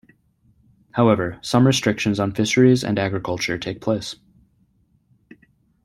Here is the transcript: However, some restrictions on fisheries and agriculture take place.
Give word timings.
However, 0.93 1.37
some 1.43 1.67
restrictions 1.67 2.19
on 2.19 2.31
fisheries 2.33 2.83
and 2.83 2.97
agriculture 2.97 3.59
take 3.59 3.81
place. 3.81 4.15